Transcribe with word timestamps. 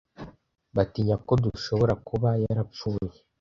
Batinya 0.75 1.15
ko 1.25 1.33
dushoborakuba 1.43 2.29
yarapfuye. 2.43 3.17